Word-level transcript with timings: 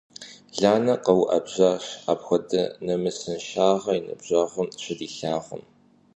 Ланэ 0.59 0.93
къэуӀэбжьащ, 1.03 1.85
апхуэдэ 2.11 2.63
нэмысыншагъэ 2.85 3.93
и 3.99 4.01
ныбжьэгъум 4.05 4.67
щыдилъагъум. 4.81 5.63